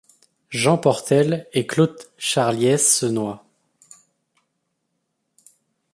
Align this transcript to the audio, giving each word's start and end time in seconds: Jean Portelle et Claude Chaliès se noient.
Jean 0.49 0.79
Portelle 0.79 1.45
et 1.53 1.67
Claude 1.67 1.95
Chaliès 2.17 2.79
se 2.81 3.05
noient. 3.05 3.45